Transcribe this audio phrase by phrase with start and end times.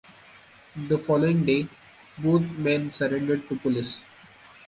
[0.87, 1.67] The following day,
[2.17, 4.01] both men surrendered to police.